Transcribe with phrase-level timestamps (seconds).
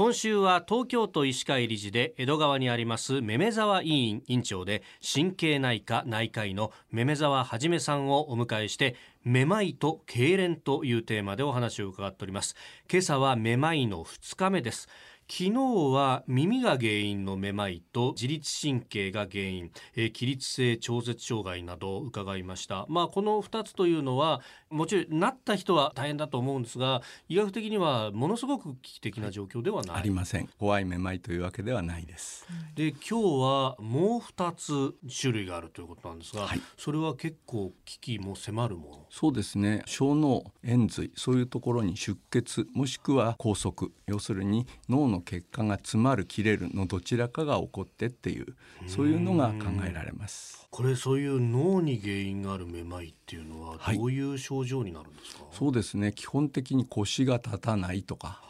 [0.00, 12.56] 今週は東京都医師会理事で江戸川にありますめめ沢委員院長で神経内科内科医のめめ沢はじめさんをお迎えしてめまいと痙攣というテーマでお話を伺っております。
[12.90, 14.88] 今朝はめまいの2日目です。
[15.30, 15.52] 昨日
[15.94, 22.84] は耳が原因のめまいと自律神経が原因、えー、起立性超絶障害などを伺いました。
[22.88, 24.40] まあこの2つというのは
[24.70, 30.48] もちろんなった人は大変だと思うんですが医学的にはものすごく危機的な状況ではない、ありません。
[30.58, 32.44] 怖いめまいというわけではないです。
[32.74, 39.06] で今日はもう2つ種類があるということなんですが、はい、それは結構危機も迫るもの。
[39.10, 39.84] そうですね。
[39.86, 43.92] 小脳円髄そういうところに出血もしくは拘束。
[44.08, 48.54] 要するに脳の血管が詰まる切れるのどちらかが起こってっていう
[48.86, 50.66] そういうのが考えられます。
[50.70, 56.12] これそういう脳に原因があるめまいっていうのはどういう症状になるんですか、はい、そうですね。
[56.14, 58.40] 基本的に腰が立たないとか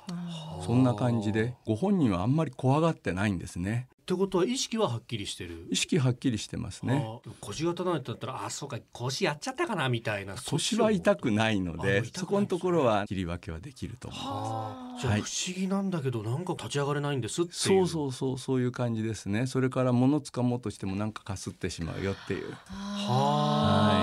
[0.66, 5.69] そんな感じでご本人はあんまり怖がってないんですねってことは意識ははっきりしてる？
[5.71, 7.21] 意識はっきりしてますね。
[7.41, 10.35] 腰が立たないってなったらあそうか腰やっちゃったかなみたいな。
[10.35, 19.47] 腰は痛くないのでそこのところは切り分けはできると思います、じゃあ不思議なんだけどなんか立ち上がれないんですってそうそうそうそういう感じですね。
[19.47, 22.52] それから物掴もうとしてもなんかかすってしまうよっていう。
[22.67, 23.95] は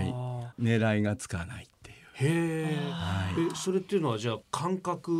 [0.00, 1.68] い、はい、狙いがつかない
[2.20, 5.10] へはい、えそれっていうのはじゃあ感覚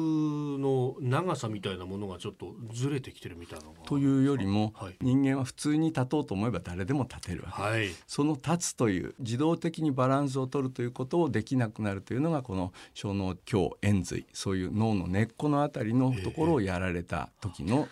[0.58, 17.88] の長さみたいなものがちょっとずれてきてるみたいなというよりも、はい、人間は普通に立とうと思えば誰でも立てるわけ、はい、その立つという自動的にバランスを取るということをできなくなるというのがこの小脳胸円髄そういう脳の根っこのあたりのところをやられた時の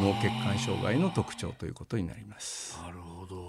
[0.00, 2.78] 脳血管障害の特徴ということになります。
[2.82, 3.47] なるほど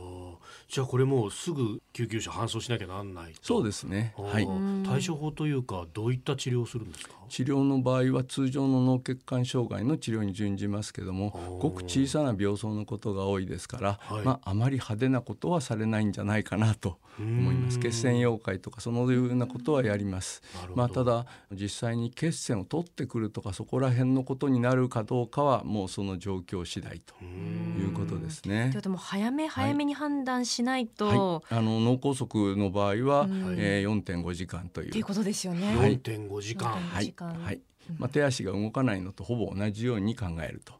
[0.69, 4.47] じゃあこれもうすぐ救急車搬送しなきゃなんないそうですねはい
[4.87, 5.49] 対処法と。
[5.49, 17.79] いうかどういった治療をするんですか治療の場合は通常の脳血管障害の治療に準じますけどもごく小さな病巣のことが多いですから、はい、まあ、あまり派手なことはされないんじゃないかなと思います。
[17.79, 20.41] 血栓溶解とかそのようなことはやります。
[20.75, 28.73] まあ、ただ実際に血栓を取ってくるとかそこら辺のことになるかどうかはもうその状況次第ということですね。
[28.81, 31.17] でも早め早めに判断しないと、はい。
[31.17, 33.27] はい、あの脳梗塞の場合は、
[33.57, 34.91] えー、4.5時間という。
[34.91, 35.75] ということですよね。
[35.77, 36.71] 4.5時間。
[36.71, 37.13] はい。
[37.25, 37.61] はい。
[37.97, 40.73] まあ、手足が動かないのとほぼ同じように考えると。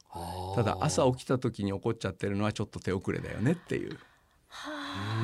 [0.55, 3.97] ただ朝起きた時に起こっちゃってるのはちょっと手遅れだよねっていう。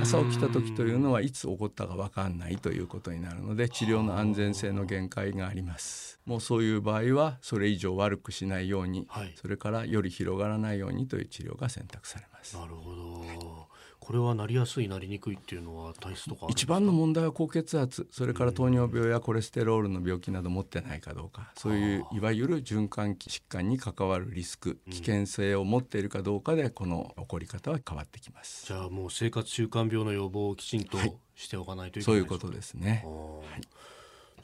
[0.02, 6.20] 朝起きた時というのはいつ起こったか分かんないということになるので治療の安全性の限界があります。
[6.26, 12.56] もうそういう場合はそれ以上悪くしないように、はい、それからより広がらないようにという治療が選択されます。
[12.56, 13.65] なるほど、
[14.06, 21.52] これはなりやすいなりにくいっていうのは体質とか一番の問題は高血圧それから糖尿病やコレステロールの病気など持ってないかどうか。
[21.58, 28.68] そういういわゆる循環器疾患に関わるリスク危険性を持っているかどうかでこの起こり方は変わってきます。
[28.68, 31.00] じゃあもう生活習慣病の予防をきちんと
[31.34, 33.62] しておかないといけない、はい、そういうことですね、はい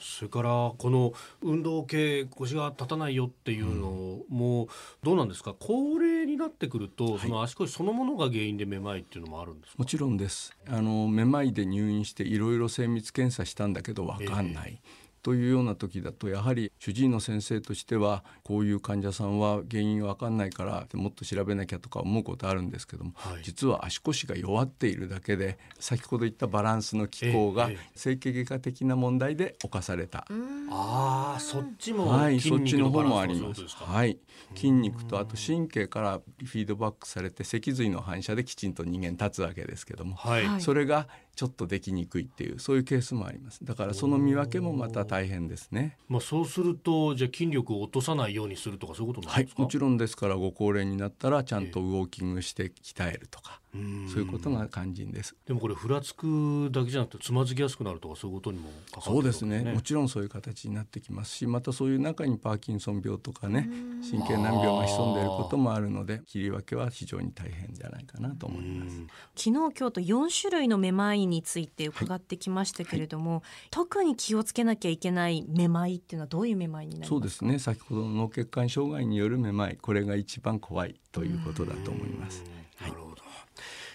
[0.01, 4.67] それからこの運動系腰が立たないよっていうのも
[5.03, 5.56] どうなんですか？
[5.59, 10.56] 高齢になってくると、その足腰そのものが原因でめまいっていうのもあるんですもちろんです。
[10.67, 30.25] あのめまいで入院していろいろ精密検査したんだけど分かんない、えーというような時だとやはり主治医の先生としてはこういう患者さんは原因わかんないからもっと調べなきゃとか思うことあるんですけども、はい、実は足腰が弱っているだけで先ほど言ったバランスの機構が整形外科的な問題で侵された。
[30.69, 33.61] ああそっちもはいそっちの方もあります。
[33.67, 34.17] はい。
[34.55, 43.64] 筋肉とあと神経からフィードバックされて脊髄の反射できちんと人間立つわけですけども、はい、それがちょっとできにくいっていうそういうケースもあります。
[43.64, 45.97] だからその見分けもまた大変ですね。
[46.08, 49.62] まあそうするとじゃあ筋力を落とさないようにするとかそういうことなんですか？
[49.62, 49.66] はい。
[49.66, 55.35] もちろんですからご高齢になったらちゃんとウォーキングして鍛えるとか、そういうことが肝心です。
[55.45, 59.71] でもこれふらつくだけじゃなくてつまずきやすくなるとかそういうことにもね、そうですね。
[59.73, 63.69] もちろんそういう形になってきますしまたそういう中にパーキンソン病とかね
[64.09, 68.97] 神経難病が潜んでいることもあるので切り分けは非常に大変じゃないかなと思います。
[69.35, 73.39] 昨日今日と4種類のめまいについて伺ってきましたけれども、はい。
[73.39, 77.59] はい、特に気をつけなきゃいけないめまいっていうのはどういうめまいになりますかそうですね。
[77.59, 82.44] 先ほどの脳血管障害によるめまいこれが一番怖いということだと思います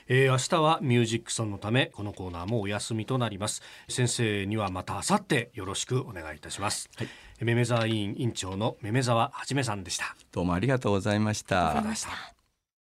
[0.09, 3.63] えー、明日はミュージックソンのためこのコーナーもお休みとなります。
[3.89, 7.09] 先生にはまた明後日よろしくお願いいたします、はい、
[7.43, 10.17] めめ沢委員委員長のめめ沢はじめさんでした。
[10.33, 12.36] どうもありがとうございました